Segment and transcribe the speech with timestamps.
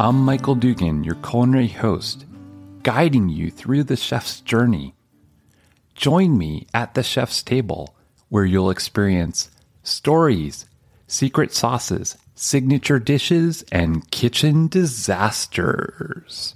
[0.00, 2.24] I'm Michael Dugan, your culinary host,
[2.82, 4.94] guiding you through the chef's journey.
[5.94, 7.94] Join me at the chef's table,
[8.30, 9.50] where you'll experience
[9.82, 10.64] stories,
[11.06, 16.54] secret sauces, signature dishes, and kitchen disasters.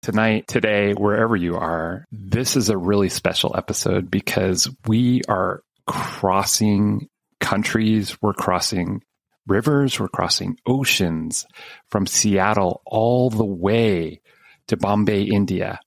[0.00, 7.10] Tonight, today, wherever you are, this is a really special episode because we are crossing
[7.40, 9.02] countries, we're crossing
[9.46, 11.44] rivers, we're crossing oceans
[11.90, 14.22] from Seattle all the way
[14.68, 15.78] to Bombay, India.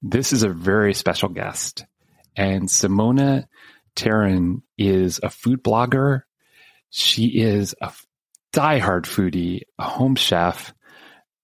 [0.00, 1.84] This is a very special guest.
[2.36, 3.46] And Simona
[3.96, 6.22] Terron is a food blogger.
[6.90, 7.92] She is a
[8.52, 10.72] diehard foodie, a home chef,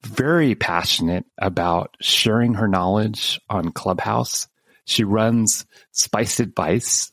[0.07, 4.49] very passionate about sharing her knowledge on Clubhouse.
[4.85, 7.13] She runs Spice Advice,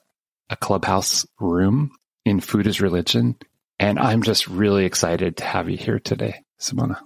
[0.49, 1.91] a Clubhouse room
[2.25, 3.35] in Food is Religion.
[3.79, 6.99] And I'm just really excited to have you here today, Simona.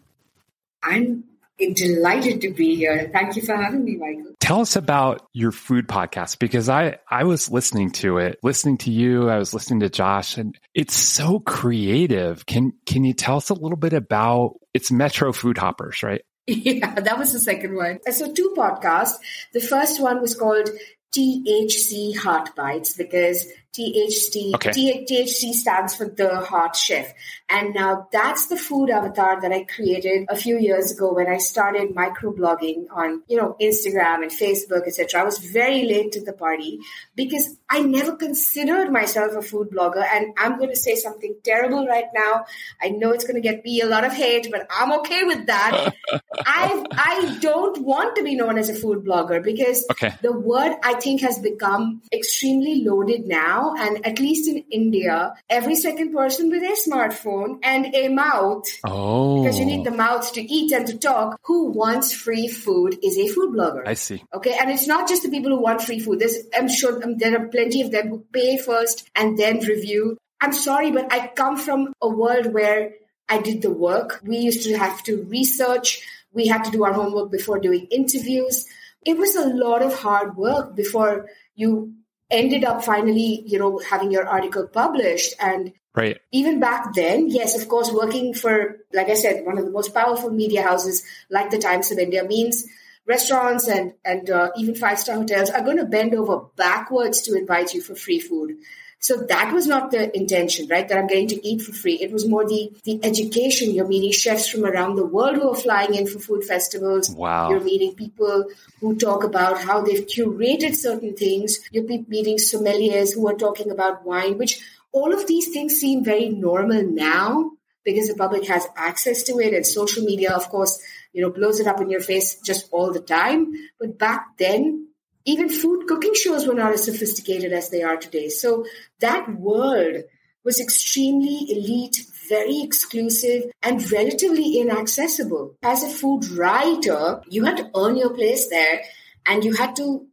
[0.84, 1.24] I'm
[1.58, 3.09] delighted to be here.
[3.11, 4.36] Thank you for having me, Michael.
[4.39, 8.91] Tell us about your food podcast because I I was listening to it, listening to
[8.91, 12.45] you, I was listening to Josh and it's so creative.
[12.45, 16.22] Can can you tell us a little bit about it's Metro Food Hoppers, right?
[16.50, 18.00] Yeah, that was the second one.
[18.08, 19.16] Uh, so two podcasts.
[19.53, 20.69] The first one was called
[21.17, 23.47] THC HeartBytes because
[23.78, 24.72] THC okay.
[24.72, 27.14] THC stands for the Heart Chef.
[27.50, 31.38] And now that's the food avatar that I created a few years ago when I
[31.38, 35.22] started microblogging on, you know, Instagram and Facebook, etc.
[35.22, 36.79] I was very late to the party
[37.16, 40.03] because I never considered myself a food blogger.
[40.06, 42.46] And I'm going to say something terrible right now.
[42.81, 45.46] I know it's going to get me a lot of hate, but I'm okay with
[45.47, 45.94] that.
[46.46, 50.13] I I don't want to be known as a food blogger because okay.
[50.22, 53.66] the word I think has become extremely loaded now.
[53.75, 58.66] And at least in India, every second person with a smartphone and a mouth.
[58.83, 59.44] Oh.
[59.44, 61.39] Because you need the mouth to eat and to talk.
[61.44, 63.88] Who wants free food is a food blogger.
[63.88, 64.23] I see.
[64.33, 64.55] Okay.
[64.59, 66.19] And it's not just the people who want free food.
[66.19, 70.17] There's, I'm sure um, there are plenty of them who pay first and then review.
[70.39, 72.91] I'm sorry, but I come from a world where
[73.28, 74.22] I did the work.
[74.23, 76.01] We used to have to research.
[76.31, 78.67] We had to do our homework before doing interviews.
[79.03, 81.94] It was a lot of hard work before you
[82.30, 85.34] ended up finally, you know, having your article published.
[85.40, 86.20] And Right.
[86.32, 89.96] Even back then, yes, of course, working for, like I said, one of the most
[89.96, 92.68] powerful media houses like the Times of India means
[93.08, 97.36] restaurants and and uh, even five star hotels are going to bend over backwards to
[97.36, 98.58] invite you for free food.
[99.07, 100.85] So that was not the intention, right?
[100.85, 101.94] That I'm getting to eat for free.
[101.94, 103.73] It was more the the education.
[103.73, 107.09] You're meeting chefs from around the world who are flying in for food festivals.
[107.12, 107.50] Wow.
[107.50, 108.44] You're meeting people
[108.81, 111.57] who talk about how they've curated certain things.
[111.72, 114.59] You're meeting sommeliers who are talking about wine, which
[114.91, 117.51] all of these things seem very normal now
[117.85, 120.78] because the public has access to it and social media of course
[121.13, 124.87] you know blows it up in your face just all the time but back then
[125.28, 128.66] even food cooking shows were not as sophisticated as they are today so
[129.00, 130.04] that world
[130.44, 137.70] was extremely elite very exclusive and relatively inaccessible as a food writer you had to
[137.76, 138.82] earn your place there
[139.26, 140.08] and you had to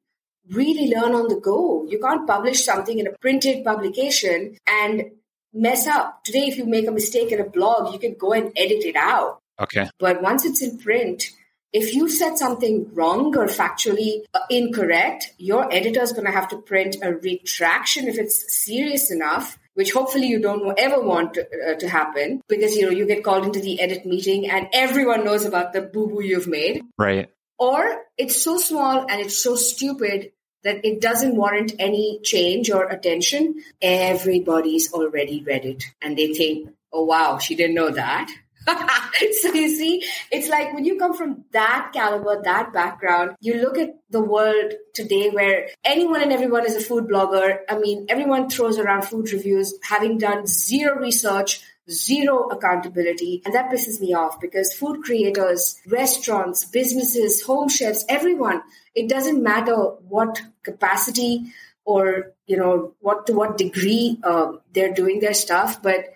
[0.51, 1.87] really learn on the go.
[1.89, 5.11] You can't publish something in a printed publication and
[5.53, 6.23] mess up.
[6.25, 8.97] Today, if you make a mistake in a blog, you can go and edit it
[8.97, 9.41] out.
[9.61, 9.89] Okay.
[9.99, 11.31] But once it's in print,
[11.75, 16.49] if you said something wrong or factually uh, incorrect, your editor is going to have
[16.49, 21.43] to print a retraction if it's serious enough which hopefully you don't ever want to,
[21.43, 25.25] uh, to, happen because you know you get called into the edit meeting and everyone
[25.25, 26.81] knows about the boo boo you've made.
[26.97, 27.28] Right.
[27.59, 30.31] Or it's so small and it's so stupid
[30.63, 36.71] that it doesn't warrant any change or attention, everybody's already read it and they think,
[36.93, 38.31] oh wow, she didn't know that.
[39.41, 43.78] so you see, it's like when you come from that caliber, that background, you look
[43.78, 47.59] at the world today where anyone and everyone is a food blogger.
[47.69, 53.43] I mean, everyone throws around food reviews, having done zero research, zero accountability.
[53.45, 58.63] And that pisses me off because food creators, restaurants, businesses, home chefs, everyone,
[58.95, 61.53] it doesn't matter what capacity
[61.84, 66.14] or, you know, what to what degree uh, they're doing their stuff, but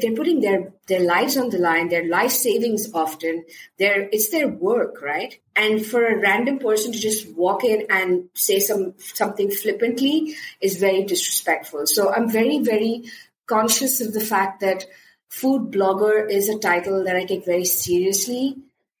[0.00, 3.44] they're putting their their lives on the line their life savings often
[3.78, 8.28] their it's their work right and for a random person to just walk in and
[8.34, 13.02] say some something flippantly is very disrespectful so i'm very very
[13.46, 14.86] conscious of the fact that
[15.30, 18.56] food blogger is a title that I take very seriously.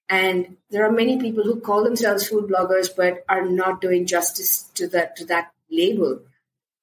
[0.08, 4.62] And there are many people who call themselves food bloggers but are not doing justice
[4.74, 6.20] to that to that label.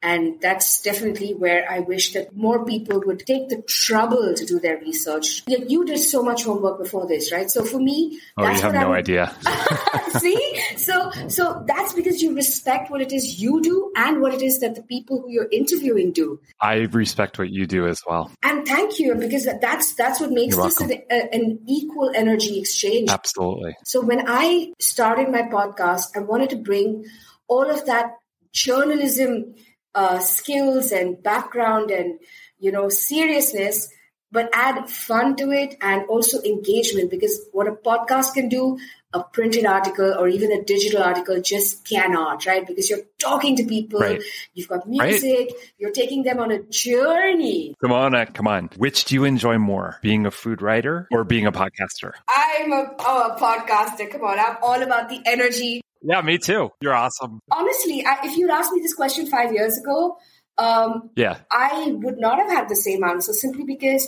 [0.01, 4.59] And that's definitely where I wish that more people would take the trouble to do
[4.59, 5.41] their research.
[5.47, 7.49] You did so much homework before this, right?
[7.49, 9.35] So for me, oh, you have no I'm, idea.
[10.19, 14.43] see, so so that's because you respect what it is you do and what it
[14.43, 16.39] is that the people who you're interviewing do.
[16.61, 18.31] I respect what you do as well.
[18.43, 23.09] And thank you, because that's that's what makes this an, a- an equal energy exchange.
[23.09, 23.75] Absolutely.
[23.85, 27.05] So when I started my podcast, I wanted to bring
[27.47, 28.11] all of that
[28.53, 29.55] journalism
[29.97, 32.19] uh, skills and background and
[32.59, 33.89] you know seriousness,
[34.31, 38.77] but add fun to it and also engagement because what a podcast can do,
[39.13, 42.67] a printed article or even a digital article just cannot, right?
[42.67, 44.21] Because you're talking to people, Right.
[44.53, 47.73] you've got music, you're taking them on a journey.
[47.83, 48.69] Simona, come on.
[48.77, 52.11] Which do you enjoy more, being a food writer or being a podcaster?
[52.29, 54.11] I'm a, oh, a podcaster.
[54.11, 56.69] Come on, I'm all about the energy, Yeah, me too.
[56.81, 57.39] You're awesome.
[57.51, 60.17] honestly, I, if you'd asked me this question five years ago,
[60.57, 61.39] um, Yeah.
[61.51, 64.07] I would not have had the same answer simply because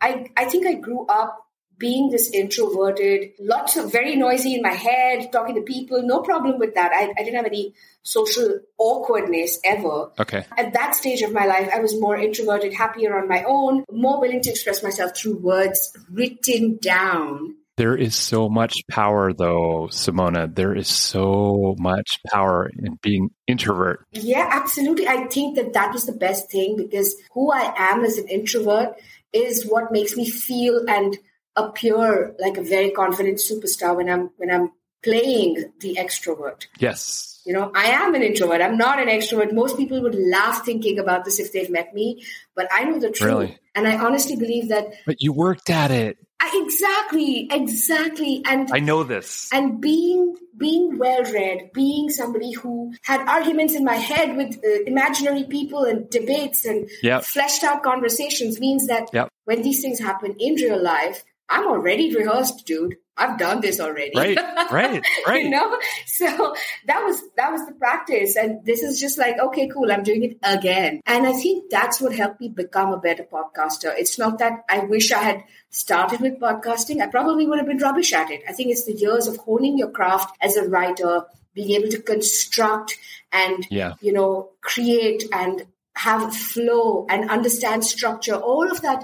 [0.00, 1.44] I, I think I grew up
[1.76, 6.58] being this introverted, lots of very noisy in my head, talking to people, no problem
[6.58, 6.90] with that.
[6.92, 10.10] I, I didn't have any social awkwardness ever.
[10.18, 10.44] Okay.
[10.56, 14.20] At that stage of my life, I was more introverted, happier on my own, more
[14.20, 17.54] willing to express myself through words written down.
[17.78, 20.52] There is so much power, though, Simona.
[20.52, 24.04] There is so much power in being introvert.
[24.10, 25.06] Yeah, absolutely.
[25.06, 29.00] I think that that was the best thing because who I am as an introvert
[29.32, 31.18] is what makes me feel and
[31.54, 34.72] appear like a very confident superstar when I'm when I'm
[35.04, 36.66] playing the extrovert.
[36.80, 37.40] Yes.
[37.46, 38.60] You know, I am an introvert.
[38.60, 39.54] I'm not an extrovert.
[39.54, 42.24] Most people would laugh thinking about this if they've met me,
[42.56, 43.30] but I know the truth.
[43.30, 43.58] Really?
[43.76, 46.18] And I honestly believe that But you worked at it.
[46.52, 48.42] Exactly, exactly.
[48.46, 49.48] And I know this.
[49.52, 54.82] and being being well read being somebody who had arguments in my head with uh,
[54.86, 57.22] imaginary people and debates and Yep.
[57.24, 59.28] fleshed out conversations means that Yep.
[59.44, 62.96] when these things happen in real life i'm already rehearsed dude.
[63.20, 64.12] I've done this already.
[64.14, 64.36] Right,
[64.70, 65.42] right, right.
[65.42, 65.76] you know?
[66.06, 66.54] So
[66.86, 68.36] that was that was the practice.
[68.36, 71.00] And this is just like okay cool i'm doing it again.
[71.04, 73.92] And i think that's what helped me become a better podcaster.
[73.98, 77.02] It's not that i wish i had started with podcasting.
[77.02, 78.42] I probably would have been rubbish at it.
[78.48, 81.22] I think it's the years of honing your craft as a writer
[81.54, 82.96] being able to construct
[83.32, 83.94] and Yeah.
[84.00, 89.02] you know create and have flow and understand structure all of that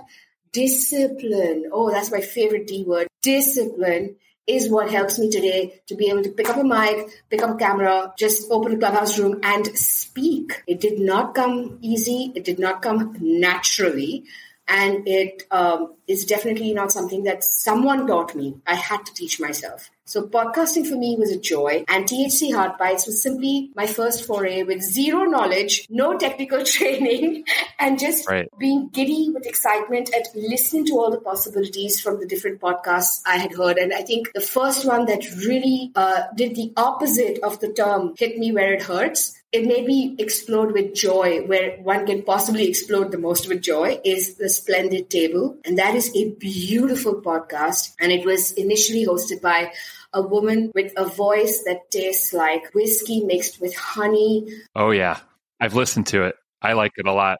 [0.54, 4.16] discipline oh that's my favorite d word discipline
[4.46, 7.54] is what helps me today to be able to pick up a mic, pick up
[7.54, 10.62] a camera, just open a clubhouse room and speak.
[10.66, 12.32] It did not come easy.
[12.34, 14.24] It did not come naturally.
[14.66, 18.56] And it um, is definitely not something that someone taught me.
[18.66, 19.90] I had to teach myself.
[20.06, 24.62] So podcasting for me was a joy, and THC HeartBytes was simply my first foray
[24.62, 27.44] with zero knowledge, no technical training,
[27.78, 28.46] and just Right.
[28.58, 33.38] being giddy with excitement at listening to all the possibilities from the different podcasts I
[33.38, 33.78] had heard.
[33.78, 38.14] And I think the first one that really uh, did the opposite of the term
[38.18, 39.34] hit me where it hurts.
[39.54, 44.00] It made me explode with joy, where one can possibly explode the most with joy,
[44.04, 45.56] is The Splendid Table.
[45.64, 47.94] And that is a beautiful podcast.
[48.00, 49.70] And it was initially hosted by
[50.12, 55.20] a woman with a voice that tastes like whiskey mixed with honey, Oh, yeah.
[55.60, 56.34] I've listened to it.
[56.60, 57.38] I like it a lot.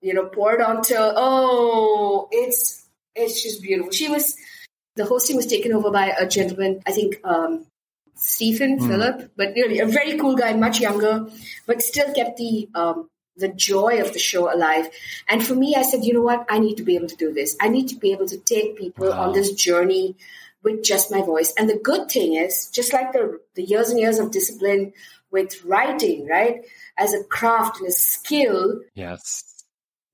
[0.00, 3.92] you know, poured onto oh, it's it's just beautiful.
[3.92, 4.34] She was
[4.96, 7.66] the hosting was taken over by a gentleman, I think um
[8.14, 11.26] Stephen Phillip, but really a very cool guy, much younger,
[11.66, 14.88] but still kept the um the joy of the show alive.
[15.28, 16.46] And for me, I said, you know what?
[16.48, 17.56] I need to be able to do this.
[17.60, 19.22] I need to be able to take people Wow.
[19.22, 20.14] on this journey
[20.62, 21.52] with just my voice.
[21.58, 24.92] And the good thing is, just like the, the years and years of discipline
[25.32, 26.64] with writing, right?
[26.96, 29.64] As a craft and a skill, Yes.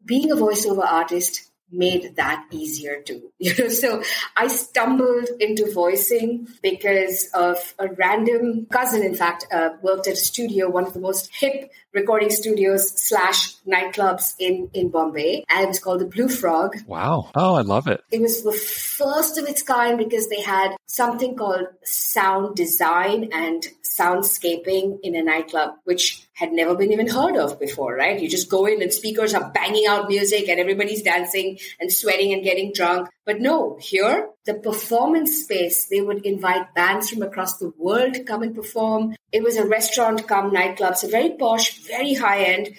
[0.03, 3.33] being a voiceover artist made that easier too.
[3.39, 4.03] You know, so
[4.37, 10.17] I stumbled into voicing because of a random cousin, in fact, uh, worked at a
[10.17, 15.45] studio, one of the most hip recording studios slash nightclubs in, in Bombay.
[15.49, 16.77] And it was called the Blue Frog.
[16.87, 17.31] Wow.
[17.35, 18.03] Oh, I love it.
[18.11, 23.67] It was the first of its kind because they had something called sound design and
[23.83, 28.19] soundscaping in a nightclub, which had never been even heard of before, right?
[28.19, 32.33] You just go in and speakers are banging out music and everybody's dancing and sweating
[32.33, 33.11] and getting drunk.
[33.27, 38.25] But no, here, the performance space, they would invite bands from across the world to
[38.25, 39.17] come and perform.
[39.31, 42.71] It was a restaurant come nightclub, so very posh, very high end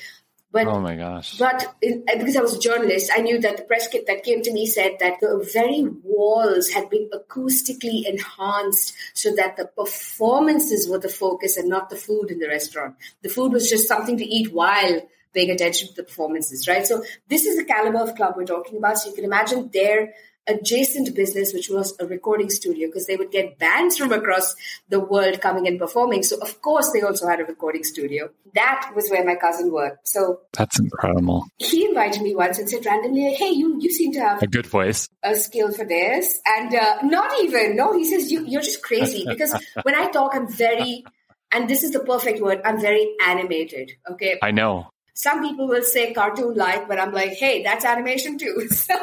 [0.52, 1.38] But oh my gosh!
[1.38, 4.24] But in, uh, because I was a journalist, I knew that the press kit that
[4.24, 9.66] came to me said that the very walls had been acoustically enhanced so that the
[9.66, 12.96] performances were the focus and not the food in the restaurant.
[13.22, 15.02] The food was just something to eat while
[15.34, 16.86] paying attention to the performances, right?
[16.86, 18.98] So this is the caliber of club we're talking about.
[18.98, 20.14] So you can imagine their
[20.48, 24.56] adjacent business, which was a recording studio, because they would get bands from across
[24.90, 26.24] the world coming and performing.
[26.24, 28.30] So of course they also had a recording studio.
[28.54, 30.08] That was where my cousin worked.
[30.08, 31.46] So that's incredible.
[31.58, 34.68] He invited me once and said randomly, "Hey, you you seem to have a good
[34.68, 37.94] voice, a skill for this," and uh, not even no.
[37.94, 41.06] He says you you're just crazy because when I talk, I'm very
[41.52, 42.62] and this is the perfect word.
[42.64, 43.92] I'm very animated.
[44.10, 44.40] Okay.
[44.42, 44.90] I know.
[45.14, 48.68] Some people will say cartoon like, but I'm like, hey, that's animation too.
[48.82, 48.96] So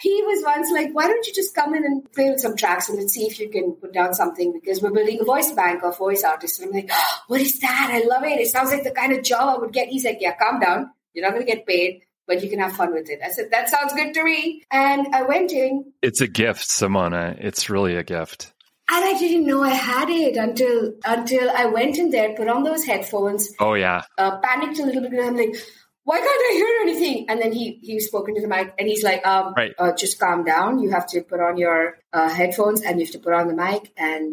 [0.00, 2.88] he was once like, why don't you just come in and play with some tracks
[2.88, 5.82] and let's see if you can put down something because we're building a voice bank
[5.82, 6.60] of voice artists.
[6.60, 7.90] And I'm like, oh, what is that?
[7.92, 8.38] I love it.
[8.38, 9.88] It sounds like the kind of job I would get.
[9.88, 10.90] He's like, yeah, calm down.
[11.14, 13.20] You're not going to get paid but you can have fun with it.
[13.24, 14.64] I said, that sounds good to me.
[14.70, 15.92] And I went in.
[16.02, 17.36] It's a gift, Simona.
[17.38, 18.52] It's really a gift.
[18.88, 22.62] And I didn't know I had it until until I went in there, put on
[22.62, 23.52] those headphones.
[23.58, 24.02] Oh yeah.
[24.16, 25.56] Uh, panicked a little bit, and I'm like,
[26.04, 29.02] "Why can't I hear anything?" And then he he spoke into the mic, and he's
[29.02, 29.72] like, um, right.
[29.76, 30.78] uh, just calm down.
[30.78, 33.54] You have to put on your uh, headphones, and you have to put on the
[33.54, 34.32] mic, and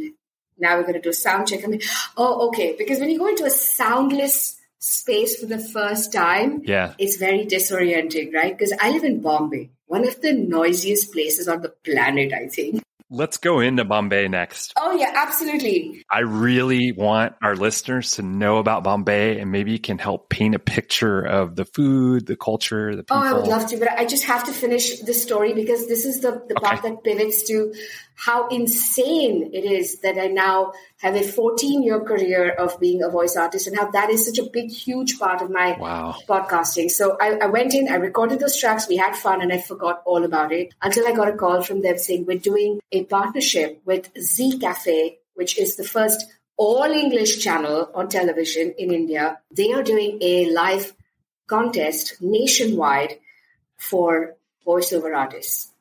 [0.60, 1.84] now we're going to do a sound check." I'm like,
[2.16, 6.94] "Oh, okay." Because when you go into a soundless space for the first time, yeah,
[7.00, 8.56] it's very disorienting, right?
[8.56, 12.84] Because I live in Bombay, one of the noisiest places on the planet, I think.
[13.14, 14.74] Let's go into Bombay next.
[14.76, 16.04] Oh, yeah, absolutely.
[16.12, 20.56] I really want our listeners to know about Bombay and maybe you can help paint
[20.56, 23.18] a picture of the food, the culture, the people.
[23.18, 26.06] Oh, I would love to, but I just have to finish the story because this
[26.06, 26.66] is the, the okay.
[26.66, 27.76] part that pivots to
[28.16, 33.10] how insane it is that I now have a 14 year career of being a
[33.10, 36.16] voice artist and how that is such a big, huge part of my wow.
[36.28, 36.92] podcasting.
[36.92, 40.02] So I, I, went in, I recorded those tracks, we had fun, and I forgot
[40.06, 43.82] all about it until I got a call from them saying, We're doing a partnership
[43.86, 49.40] with Zee Cafe, which is the first all English channel on television in India.
[49.52, 50.94] They are doing a live
[51.48, 53.20] contest nationwide
[53.78, 55.73] for voiceover artists.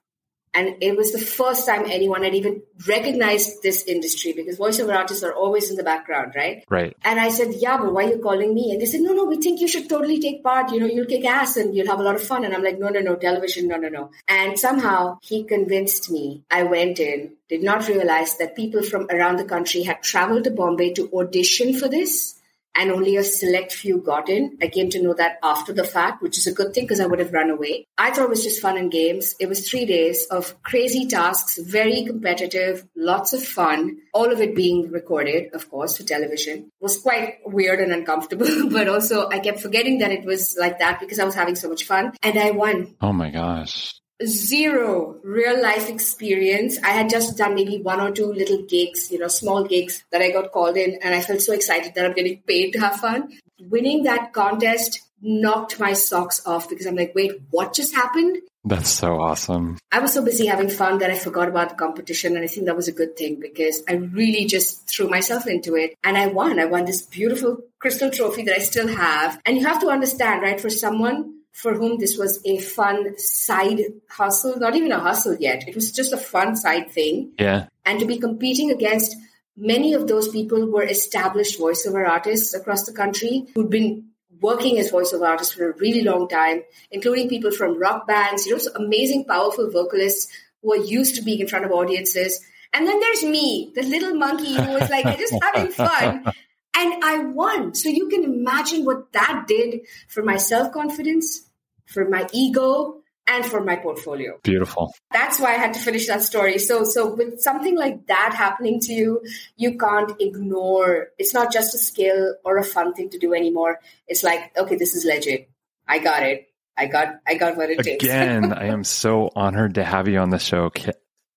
[0.55, 5.25] And it was the first time anyone had even recognized this industry because voiceover artists
[5.25, 6.63] are always in the background, right?
[6.69, 6.97] Right.
[7.05, 8.71] And I said, Yeah, but why are you calling me?
[8.71, 10.71] And they said, No, no, we think you should totally take part.
[10.71, 12.45] You know, you'll kick ass and you'll have a lot of fun.
[12.45, 14.11] And I'm like, No, no, no, television, no, no, no.
[14.29, 16.43] And somehow he convinced me.
[16.51, 20.51] I went in, did not realize that people from around the country had traveled to
[20.51, 22.42] Bombay to audition for this
[22.75, 24.59] and only a select few got in.
[24.63, 27.07] I came to know that after the fact, which is a good thing because I
[27.07, 27.87] would have run away.
[27.99, 29.35] I thought it was just fun and games.
[29.39, 34.55] It was three days of crazy tasks, very competitive, lots of fun, all of it
[34.55, 36.59] being recorded, of course, for television.
[36.59, 40.79] It was quite weird and uncomfortable, but also I kept forgetting that it was like
[40.79, 42.97] that because I was having so much fun and I won.
[43.01, 46.79] Oh my gosh zero real life experience.
[46.83, 50.23] I had just done maybe one or two little gigs, you know, small gigs that
[50.23, 52.97] I got called in, and I felt so excited that I'm getting paid to have
[52.97, 53.39] fun.
[53.61, 58.39] Winning that contest knocked my socks off because I'm like, wait, what just happened?
[58.65, 59.79] That's so awesome.
[59.91, 62.37] I was so busy having fun that I forgot about the competition.
[62.37, 65.77] And I think that was a good thing because I really just threw myself into
[65.77, 66.59] it and I won.
[66.59, 69.41] I won this beautiful crystal trophy that I still have.
[69.45, 70.61] And you have to understand, right?
[70.61, 75.69] For someone for whom this was a fun side hustle, not even a hustle yet.
[75.69, 77.33] It was just a fun side thing.
[77.39, 77.67] Yeah.
[77.85, 79.15] And to be competing against
[79.57, 84.09] many of those people were established voiceover artists across the country who'd been
[84.41, 88.53] working as voiceover artists for a really long time, including people from rock bands, you
[88.53, 90.33] know, so amazing, powerful vocalists
[90.63, 92.45] who are used to being in front of audiences.
[92.73, 96.25] And then there's me, the little monkey who was like just having fun.
[96.75, 97.75] And I won.
[97.75, 101.51] So you can imagine what that did for my self confidence,
[101.87, 104.39] for my ego, and for my portfolio.
[104.43, 104.93] Beautiful.
[105.13, 106.59] That's why I had to finish that story.
[106.59, 109.23] So, so with something like that happening to you,
[109.57, 111.09] you can't ignore.
[111.19, 113.81] It's not just a skill or a fun thing to do anymore.
[114.09, 115.51] It's like, okay, this is legit.
[115.87, 116.49] I got it.
[116.77, 118.05] I got, I got what it Again, takes.
[118.05, 120.71] Again, I am so honored to have you on the show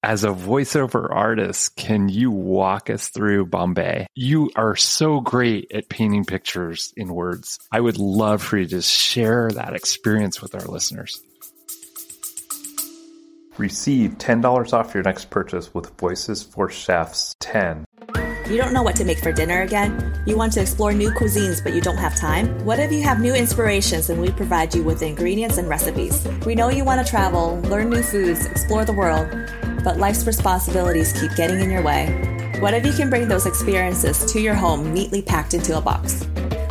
[0.05, 4.05] as a voiceover artist, can you walk us through Bombay?
[4.13, 7.57] You are so great at painting pictures in words.
[7.71, 11.23] I would love for you to share that experience with our listeners.
[13.57, 17.85] Receive $10 off your next purchase with Voices for Chefs 10.
[18.47, 20.14] You don't know what to make for dinner again?
[20.25, 22.63] You want to explore new cuisines, but you don't have time?
[22.65, 26.27] What if you have new inspirations and we provide you with the ingredients and recipes?
[26.45, 29.29] We know you want to travel, learn new foods, explore the world
[29.85, 32.57] but life's responsibilities keep getting in your way.
[32.59, 36.25] What if you can bring those experiences to your home neatly packed into a box?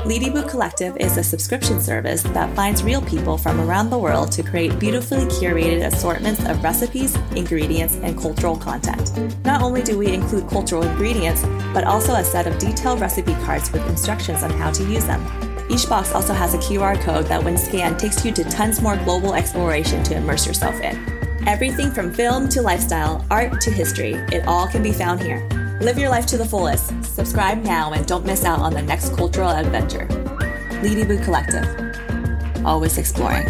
[0.05, 4.43] Litibu Collective is a subscription service that finds real people from around the world to
[4.43, 9.13] create beautifully curated assortments of recipes, ingredients, and cultural content.
[9.47, 11.43] Not only do we include cultural ingredients,
[11.73, 15.25] but also a set of detailed recipe cards with instructions on how to use them.
[15.71, 18.99] Each box also has a QR code that, when scanned, takes you to tons more
[18.99, 21.01] global exploration to immerse yourself in.
[21.49, 25.49] Everything from film to lifestyle, art to history, it all can be found here.
[25.81, 26.93] Live your life to the fullest.
[27.05, 30.07] Subscribe now and don't miss out on the next cultural adventure.
[30.83, 31.67] Litibu Collective.
[32.65, 33.47] Always exploring.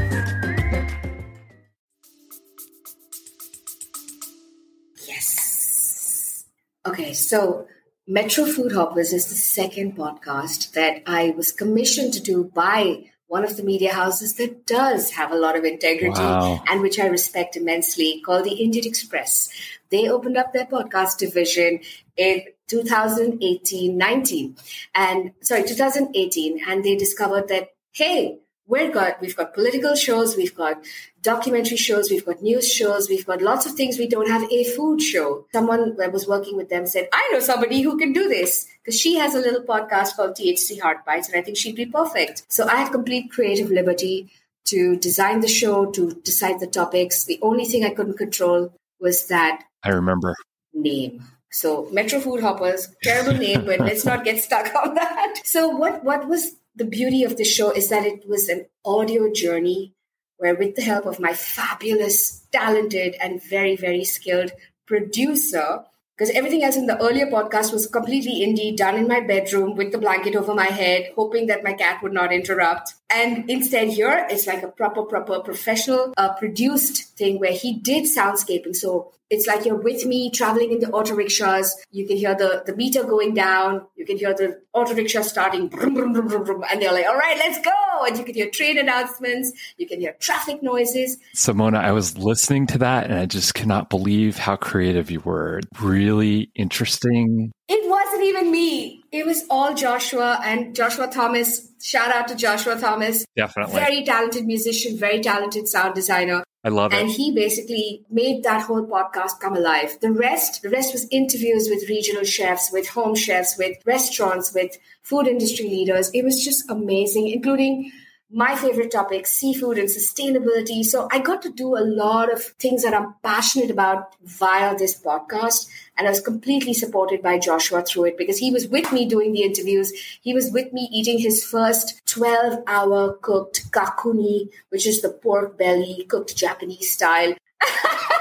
[5.06, 6.44] Yes.
[6.86, 7.66] Okay, so
[8.06, 13.44] Metro Food Hoppers is the second podcast that I was commissioned to do by one
[13.44, 16.62] of the media houses that does have a lot of integrity Wow.
[16.68, 19.48] and which I respect immensely, called the Indian Express.
[19.90, 21.80] They opened up their podcast division
[22.16, 24.56] in 2018 19
[24.94, 30.54] and sorry 2018 and they discovered that hey we've got we've got political shows we've
[30.54, 30.82] got
[31.20, 33.98] documentary shows we've got news shows we've got lots of things.
[33.98, 35.46] We don't have a food show.
[35.52, 38.66] Someone that was working with them said i know somebody who can do this.
[38.82, 42.44] Because she has a little podcast called thc HeartBytes and i think she'd be perfect.
[42.48, 44.30] So i had complete creative liberty
[44.66, 47.24] to design the show to decide the topics.
[47.24, 50.34] The only thing i couldn't control was that I remember.
[50.72, 51.22] name.
[51.54, 55.36] So Metro Food Hoppers, terrible name, but let's not get stuck on that.
[55.44, 59.32] So what what was the beauty of the show is that it was an audio
[59.32, 59.94] journey
[60.36, 64.50] where with the help of my fabulous, talented, and very, very skilled
[64.84, 65.84] producer,
[66.16, 69.90] because everything else in the earlier podcast was completely indie, done in my bedroom with
[69.90, 72.94] the blanket over my head, hoping that my cat would not interrupt.
[73.10, 78.04] And instead, here it's like a proper, proper professional uh, produced thing where he did
[78.04, 78.76] soundscaping.
[78.76, 81.74] So it's like you're with me traveling in the auto rickshaws.
[81.90, 83.86] You can hear the, the meter going down.
[84.04, 87.06] You can hear the auto rickshaw starting, brum, brum, brum, brum, brum, and they're like,
[87.06, 87.72] all right, let's go.
[88.06, 89.50] And you can hear train announcements.
[89.78, 91.16] You can hear traffic noises.
[91.34, 95.62] Simona, I was listening to that and I just cannot believe how creative you were.
[95.80, 97.50] Really interesting.
[97.66, 99.03] It wasn't even me.
[99.14, 101.68] It was all Joshua and Joshua Thomas.
[101.80, 103.24] Shout out to Joshua Thomas.
[103.36, 103.72] Definitely.
[103.72, 106.42] Very talented musician, very talented sound designer.
[106.64, 107.04] I love And it.
[107.04, 109.98] And he basically made that whole podcast come alive.
[110.00, 114.76] The rest, the rest was interviews with regional chefs, with home chefs, with restaurants, with
[115.04, 116.10] food industry leaders.
[116.12, 117.92] It was just amazing, including
[118.32, 120.82] my favorite topic, seafood and sustainability.
[120.82, 125.00] So I got to do a lot of things that I'm passionate about via this
[125.00, 125.68] podcast.
[125.96, 129.32] And I was completely supported by Joshua through it because he was with me doing
[129.32, 129.92] the interviews.
[130.22, 135.56] He was with me eating his first 12 hour cooked kakuni, which is the pork
[135.56, 137.34] belly cooked Japanese style.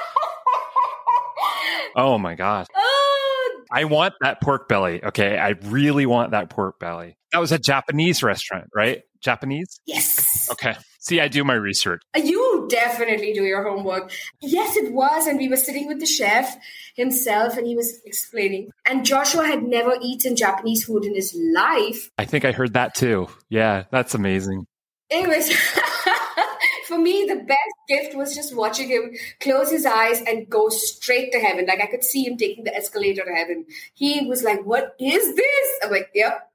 [1.95, 2.67] Oh my gosh.
[2.75, 5.03] Oh, I want that pork belly.
[5.03, 5.38] Okay.
[5.38, 7.17] I really want that pork belly.
[7.31, 9.03] That was a Japanese restaurant, right?
[9.21, 9.79] Japanese?
[9.86, 10.49] yes.
[10.51, 10.75] Okay.
[11.03, 12.01] See, I do my research.
[12.15, 14.09] You definitely do your homework.
[14.41, 15.27] Yes, it was.
[15.27, 16.55] And we were sitting with the chef
[16.95, 18.71] himself and he was explaining.
[18.85, 22.09] And Joshua had never eaten Japanese food in his life.
[22.17, 23.27] I think I heard that too.
[23.49, 24.65] Yeah, that's amazing.
[25.11, 25.53] Anyways,
[26.87, 29.11] for me, the best gift was just watching him
[29.41, 31.65] close his eyes and go straight to heaven.
[31.65, 33.65] Like I could see him taking the escalator to heaven.
[33.93, 35.69] He was like, What is this?
[35.83, 36.49] I'm like, Yep,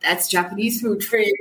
[0.00, 1.36] that's Japanese food for you.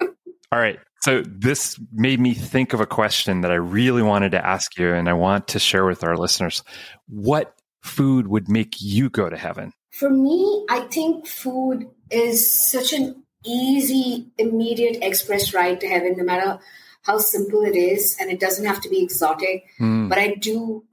[0.52, 0.78] All right.
[1.04, 4.90] So this made me think of a question that I really wanted to ask you
[4.94, 6.62] and I want to share with our listeners.
[7.08, 9.74] What food would make you go to heaven?
[9.90, 16.24] For me, I think food is such an easy, immediate express ride to heaven, no
[16.24, 16.58] matter
[17.02, 19.66] how simple it is, and it doesn't have to be exotic.
[19.76, 20.08] Hmm.
[20.08, 20.84] But I do,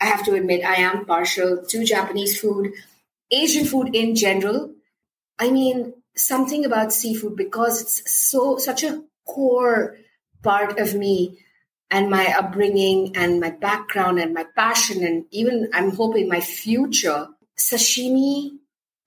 [0.00, 2.72] I have to admit, I am partial to Japanese food,
[3.30, 4.72] Asian food in general.
[5.38, 9.96] I mean, something about seafood because it's so such a core
[10.42, 11.38] part of me
[11.90, 17.28] and my upbringing and my background and my passion and even I'm hoping my future.
[17.56, 18.58] Sashimi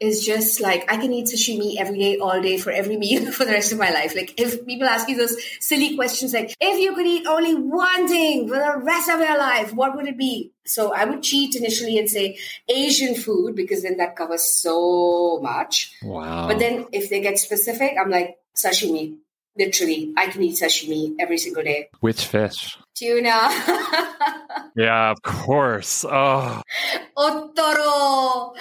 [0.02, 3.46] is just like I can eat sashimi every day, all day, for every meal for
[3.46, 4.16] the rest of my life.
[4.16, 8.08] Like if people ask me those silly questions like if you could eat only one
[8.08, 10.54] thing for the rest of your life, what would it be?
[10.66, 15.94] So I would cheat initially and say Asian food because then that covers so much.
[16.02, 16.48] Wow.
[16.48, 19.18] But then if they get specific, I'm like sashimi.
[19.58, 21.90] Literally, I can eat sashimi every single day.
[22.00, 22.78] Which fish?
[22.96, 23.50] Tuna.
[24.74, 26.06] Yeah, of course.
[26.08, 26.62] Oh,
[27.18, 28.56] Otoro.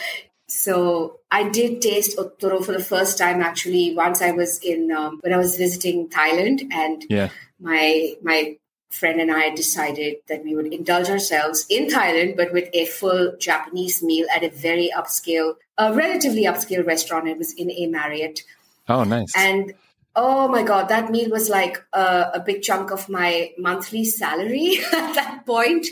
[0.49, 5.21] So I did taste otoro for the first time actually once I was in um,
[5.23, 7.29] when I was visiting Thailand and yeah.
[7.61, 8.57] my my
[8.91, 13.37] friend and I decided that we would indulge ourselves in Thailand but with a full
[13.39, 18.43] Japanese meal at a very upscale a relatively upscale restaurant it was in a Marriott
[18.89, 19.33] Oh, nice.
[19.37, 19.75] and
[20.17, 24.79] Oh my God, that meal was like a, a big chunk of my monthly salary
[24.93, 25.87] at that point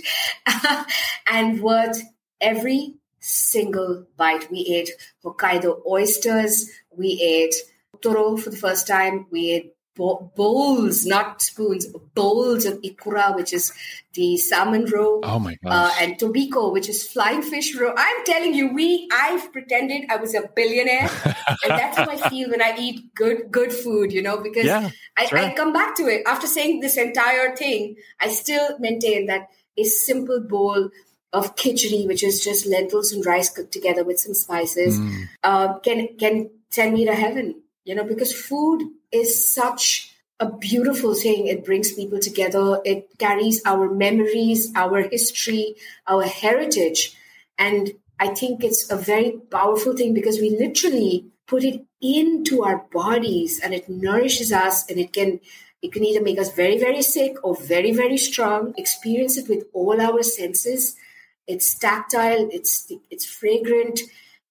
[1.26, 2.02] and worth
[2.40, 4.50] every single bite.
[4.50, 4.90] We ate
[5.24, 6.70] Hokkaido oysters.
[6.96, 7.54] We ate
[8.00, 9.26] toro for the first time.
[9.30, 13.72] We ate bowls, not spoons, bowls of ikura, which is
[14.14, 15.20] the salmon roe.
[15.22, 17.92] Oh my Uh, and tobiko, which is flying fish roe.
[17.96, 21.10] I'm telling you, we I've pretended I was a billionaire,
[21.64, 24.12] and that's how I feel when I eat good good food.
[24.12, 24.90] You know, because yeah.
[25.16, 25.52] I, right.
[25.52, 27.96] I come back to it after saying this entire thing.
[28.20, 30.90] I still maintain that a simple bowl
[31.32, 35.28] of khichdi, which is just lentils and rice cooked together with some spices, Mm.
[35.44, 37.62] uh, can can send me to heaven.
[37.88, 41.46] You know, because food is such a beautiful thing.
[41.46, 42.82] It brings people together.
[42.84, 45.74] It carries our memories, our history,
[46.06, 47.16] our heritage,
[47.58, 52.84] and I think it's a very powerful thing because we literally put it into our
[52.92, 55.40] bodies and it nourishes us and it can
[55.80, 59.64] it can either make us very very sick or very very strong experience it with
[59.72, 60.94] all our senses
[61.46, 64.00] it's tactile it's it's fragrant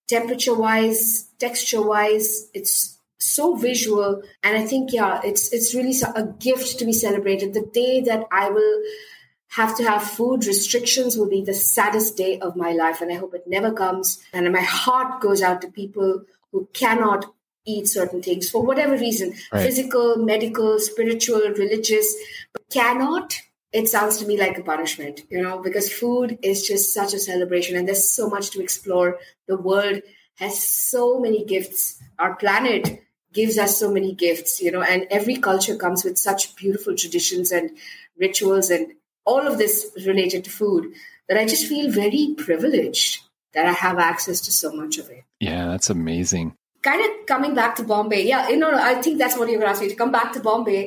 [0.08, 2.97] temperature wise texture wise it's
[3.36, 4.22] so visual.
[4.44, 7.54] And i think yeah it's it's really a gift to be celebrated.
[7.54, 8.82] The day that i will
[9.50, 13.02] have to have food restrictions will be the saddest day of my life.
[13.02, 14.22] And i hope it never comes.
[14.34, 17.26] And my heart goes out to people who cannot
[17.66, 19.66] eat certain things for whatever reason Right.
[19.66, 22.14] physical medical spiritual religious.
[22.54, 23.42] But cannot
[23.74, 27.20] it sounds to me like a punishment you know because food is just such a
[27.20, 27.76] celebration.
[27.78, 29.18] And there's so much to explore.
[29.48, 30.02] The world
[30.36, 32.02] has so many gifts.
[32.20, 33.02] Our planet
[33.40, 37.52] gives us so many gifts you know and every culture comes with such beautiful traditions
[37.60, 37.72] and
[38.26, 38.94] rituals and
[39.34, 39.76] all of this
[40.12, 40.86] related to food
[41.30, 43.20] that i just feel very privileged
[43.58, 46.48] that i have access to so much of it Yeah, that's amazing.
[46.88, 48.20] kind of coming back to Bombay.
[48.28, 50.40] Yeah, you know, I think that's what you were asking me to come back to
[50.46, 50.82] Bombay.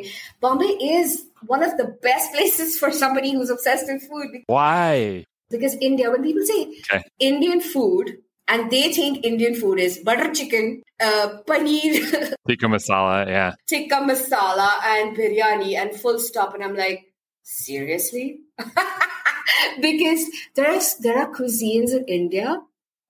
[0.44, 1.08] Bombay is
[1.52, 5.24] one of the best places for somebody who's obsessed with food Why?
[5.56, 7.02] because India, when people say Okay.
[7.32, 8.16] Indian food
[8.50, 13.26] and they think Indian food is butter chicken, uh, paneer, Tikka masala.
[13.26, 13.52] Yeah.
[13.68, 16.54] tikka masala, and biryani, and full stop.
[16.54, 18.40] And I'm like, seriously?
[19.80, 22.60] because there's there are cuisines in India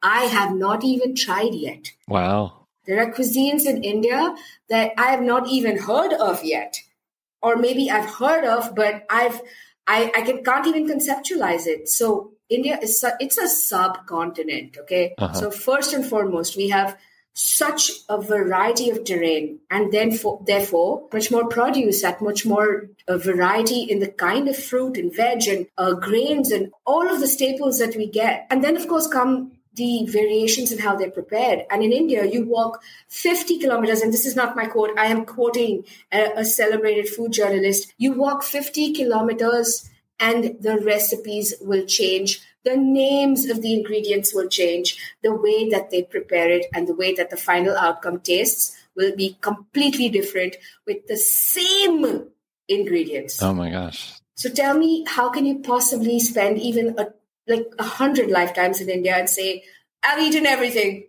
[0.02, 1.92] I have not even tried yet.
[2.08, 2.66] Wow.
[2.86, 4.34] There are cuisines in India
[4.68, 6.80] that I have not even heard of yet,
[7.42, 9.40] or maybe I've heard of, but I've
[9.94, 11.88] I, I can, can't even conceptualize it.
[11.88, 12.06] So
[12.48, 14.76] India is su- it's a subcontinent.
[14.82, 15.34] Okay, Uh-huh.
[15.40, 16.96] so first and foremost, we have
[17.32, 22.88] such a variety of terrain, and then for, therefore much more produce, that much more
[23.08, 27.20] uh, variety in the kind of fruit and veg and uh, grains and all of
[27.20, 31.10] the staples that we get, and then of course come the variations in how they're
[31.10, 31.64] prepared.
[31.70, 35.24] And in India, you walk 50 kilometers, and this is not my quote, I am
[35.24, 37.92] quoting a, a celebrated food journalist.
[37.96, 42.40] You walk 50 kilometers, and the recipes will change.
[42.64, 44.98] The names of the ingredients will change.
[45.22, 49.16] The way that they prepare it and the way that the final outcome tastes will
[49.16, 50.56] be completely different
[50.86, 52.26] with the same
[52.68, 53.42] ingredients.
[53.42, 54.14] Oh my gosh.
[54.34, 57.12] So tell me, how can you possibly spend even a
[57.48, 59.64] like a hundred lifetimes in India and say,
[60.02, 61.06] I've eaten everything,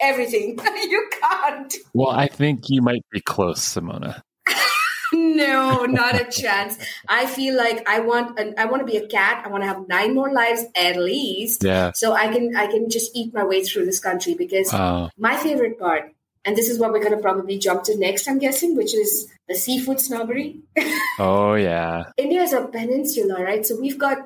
[0.00, 0.58] everything?
[0.88, 1.74] you can't.
[1.94, 4.22] Well, I think you might be close, Simona.
[5.14, 6.78] No, not a chance.
[7.06, 9.42] I feel like I want an, I want to be a cat.
[9.44, 11.92] I want to have nine more lives at least, Yeah.
[11.94, 15.10] so I can I can just eat my way through this country because Wow.
[15.18, 16.14] my favorite part,
[16.46, 19.28] and this is what we're going to probably jump to next, I'm guessing, which is
[19.48, 20.60] the seafood snobbery.
[21.18, 22.04] Oh yeah.
[22.16, 23.66] India is a peninsula, right?
[23.66, 24.16] So we've got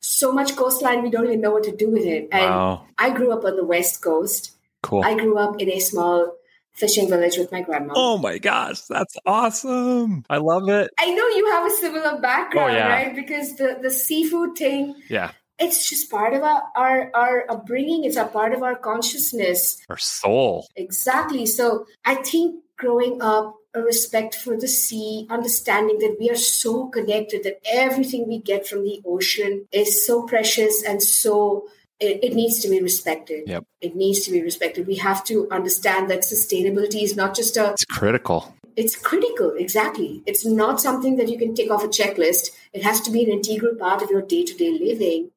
[0.00, 2.28] so much coastline, we don't even know what to do with it.
[2.32, 2.86] And Wow.
[2.98, 4.52] I grew up on the west coast.
[4.82, 5.02] Cool.
[5.04, 6.32] I grew up in a small
[6.74, 7.94] fishing village with my grandma.
[7.96, 10.24] Oh my gosh, that's awesome.
[10.28, 10.90] I love it.
[10.98, 12.88] I know you have a similar background, Oh, yeah.
[12.88, 13.16] right?
[13.16, 15.30] Because the, the seafood thing, Yeah.
[15.58, 18.04] it's just part of our, our, our upbringing.
[18.04, 19.78] It's a part of our consciousness.
[19.88, 20.68] Our soul.
[20.76, 21.46] Exactly.
[21.46, 26.86] So I think growing up, a respect for the sea, understanding that we are so
[26.88, 31.68] connected, that everything we get from the ocean is so precious and so
[32.00, 33.44] it, it needs to be respected.
[33.46, 33.64] Yep.
[33.80, 34.86] It needs to be respected.
[34.86, 38.54] We have to understand that sustainability is not just a It's critical.
[38.76, 40.22] it's critical, exactly.
[40.26, 42.50] It's not something that you can tick off a checklist.
[42.74, 45.30] It has to be an integral part of your day to day living.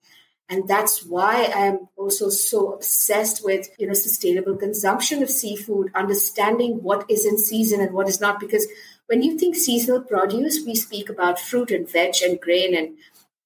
[0.50, 5.92] And that's why I am also so obsessed with, you know, sustainable consumption of seafood,
[5.94, 8.40] understanding what is in season and what is not.
[8.40, 8.68] Because
[9.06, 12.98] when you think seasonal produce, we speak about fruit and veg and grain and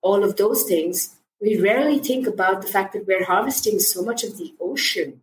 [0.01, 1.17] all of those things.
[1.41, 5.21] We rarely think about the fact that we're harvesting so much of the ocean.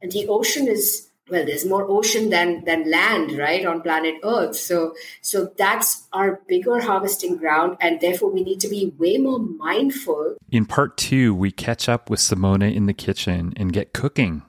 [0.00, 4.56] And the ocean is well there's more ocean than than land right on planet earth.
[4.56, 9.38] So so that's our bigger harvesting ground and therefore we need to be way more
[9.38, 10.36] mindful.
[10.50, 14.42] In part two we catch up with simona in the kitchen and get cooking.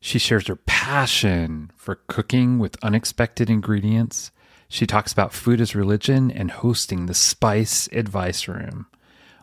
[0.00, 4.32] She shares her passion for cooking with unexpected ingredients.
[4.68, 8.86] She talks about food as religion and hosting the spice advice room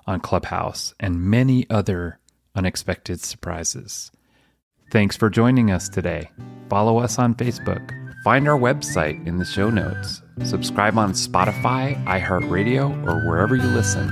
[0.06, 2.20] on clubhouse and many other
[2.56, 4.12] unexpected surprises
[4.92, 6.32] Thanks for joining us today.
[6.68, 7.92] Follow us on Facebook.
[8.24, 10.24] Find our website in the show notes.
[10.44, 14.12] Subscribe on Spotify, iHeartRadio, or wherever you listen.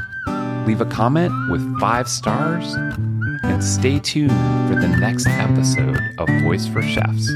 [0.67, 2.75] Leave a comment with five stars
[3.43, 4.29] and stay tuned
[4.69, 7.27] for the next episode of Voice for Chefs.